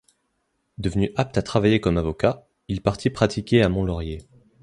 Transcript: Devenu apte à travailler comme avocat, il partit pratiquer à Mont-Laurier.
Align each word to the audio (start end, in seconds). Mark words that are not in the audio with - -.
Devenu 0.79 1.11
apte 1.15 1.37
à 1.37 1.43
travailler 1.43 1.79
comme 1.79 1.99
avocat, 1.99 2.47
il 2.69 2.81
partit 2.81 3.11
pratiquer 3.11 3.61
à 3.61 3.69
Mont-Laurier. 3.69 4.27